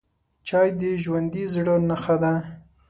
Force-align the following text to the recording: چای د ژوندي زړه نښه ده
چای 0.47 0.67
د 0.79 0.81
ژوندي 1.03 1.43
زړه 1.53 1.75
نښه 1.89 2.15
ده 2.23 2.33